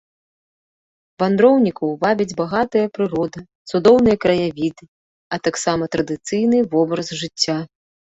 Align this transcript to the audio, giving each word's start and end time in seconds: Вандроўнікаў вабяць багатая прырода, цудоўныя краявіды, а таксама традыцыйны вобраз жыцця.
Вандроўнікаў 1.23 1.89
вабяць 2.03 2.33
багатая 2.39 2.85
прырода, 2.95 3.39
цудоўныя 3.71 4.17
краявіды, 4.23 4.83
а 5.37 5.39
таксама 5.49 5.83
традыцыйны 5.97 6.57
вобраз 6.73 7.07
жыцця. 7.21 7.59